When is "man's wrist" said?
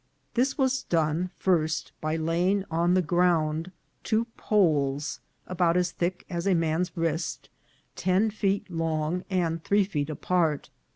6.55-7.49